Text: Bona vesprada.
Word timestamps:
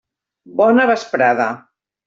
Bona 0.61 0.87
vesprada. 0.93 1.51